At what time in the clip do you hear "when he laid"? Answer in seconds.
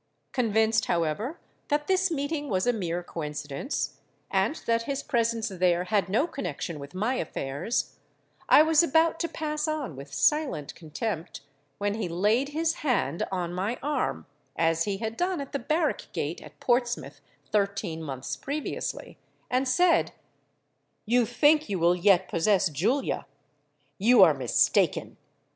11.77-12.49